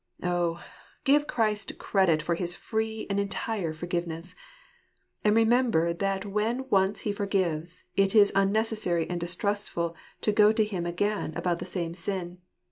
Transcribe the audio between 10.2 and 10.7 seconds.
to go to